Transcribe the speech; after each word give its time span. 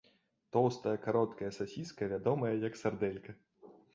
Тоўстая 0.55 0.93
кароткая 1.03 1.51
сасіска 1.59 2.09
вядомая 2.15 2.51
як 2.67 2.81
сардэлька. 2.83 3.31